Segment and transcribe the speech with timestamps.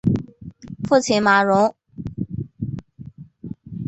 [0.83, 1.75] 父亲马荣。